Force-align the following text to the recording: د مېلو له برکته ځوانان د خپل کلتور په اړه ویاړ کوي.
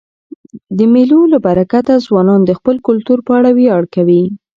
د 0.77 0.79
مېلو 0.93 1.19
له 1.31 1.37
برکته 1.45 1.93
ځوانان 2.05 2.41
د 2.45 2.51
خپل 2.59 2.75
کلتور 2.87 3.19
په 3.27 3.31
اړه 3.39 3.49
ویاړ 3.57 3.83
کوي. 3.95 4.23